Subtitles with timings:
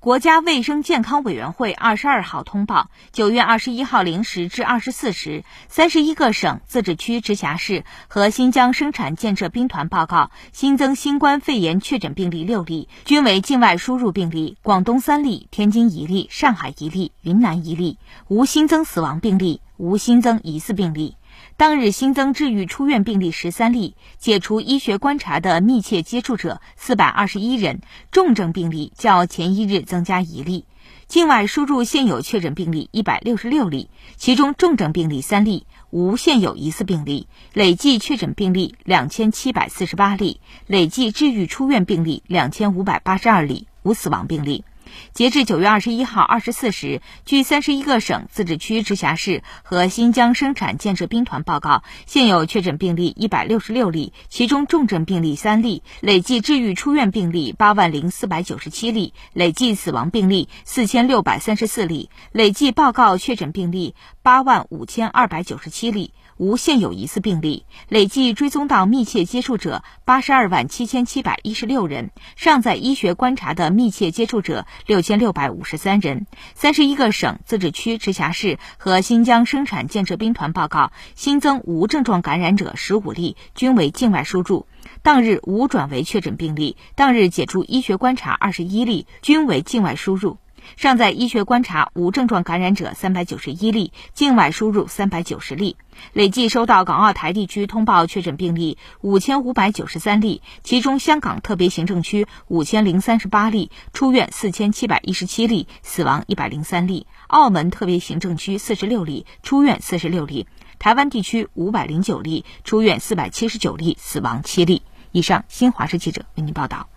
[0.00, 21.16] 国家卫生健康委员会二十二号通报，九月二十一号零时至二十四时，三十一个省、自治区、直辖市和新疆生产建设兵团报告新增新冠肺炎确诊病例六例，均为境外输入病例，广东三例，天津一例，上海一例，云南一例，无新增死亡病例，无新增疑似病例。
[21.56, 30.64] 当日新增治愈出院病例十三例，解除医学观察的密切接触者四百二十一人，重症病例较前一日增加一例。
[31.06, 37.26] 境外输入现有确诊病例一百六十六例，其中重症病例三例，无现有疑似病例。
[37.52, 44.64] 累计确诊病例两千七百四十八例，累计治愈出院病例两千五百八十二例，无死亡病例。
[45.12, 74.66] 截至九月二十一号二十四时，据三十一个省、自治区、直辖市和新疆生产建设兵团报告，现有确诊病例一百六十六例，其中重症病例三例，累计治愈出院病例八万零四百九十七例，累计死亡病例四千六百三十四例，累计报告确诊病例八万五千二百九十七例，无现有疑似病例，累计追踪到密切接触者八十二万七千七百一十六人，尚在医学观察的密切接触者。
[74.86, 84.66] 六千六百五十三人，三十一个省、自治区、直辖市和新疆生产建设兵团报告新增无症状感染者十五例，均为境外输入。
[85.02, 90.38] 当日无转为确诊病例，当日解除医学观察二十一例，均为境外输入。
[90.76, 95.76] 尚在医学观察无症状感染者三百九十一例，境外输入三百九十例。
[96.12, 110.46] 累计收到港澳台地区通报确诊病例五千五百九十三例，其中香港特别行政区五千零三十八例，出院四千七百一十七例，死亡一百零三例；澳门特别行政区四十六例，出院四十六例；
[110.78, 114.82] 台湾地区五百零九例，出院四百七十九例，死亡七例。
[115.12, 116.88] 以上，新华社记者为您报道。